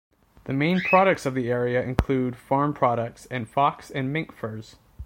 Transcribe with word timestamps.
The 0.45 0.53
main 0.53 0.81
products 0.81 1.27
of 1.27 1.35
the 1.35 1.51
area 1.51 1.79
include 1.83 2.35
farm 2.35 2.73
products 2.73 3.27
and 3.27 3.47
fox 3.47 3.91
and 3.91 4.11
mink 4.11 4.31
furs. 4.31 4.77